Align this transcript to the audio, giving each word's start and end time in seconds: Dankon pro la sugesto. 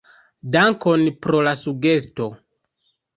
Dankon 0.53 1.03
pro 1.25 1.41
la 1.49 1.53
sugesto. 1.59 2.31